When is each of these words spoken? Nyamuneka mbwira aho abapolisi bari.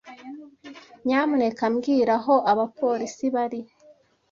Nyamuneka 1.05 1.63
mbwira 1.73 2.13
aho 2.19 2.35
abapolisi 2.51 3.25
bari. 3.35 3.59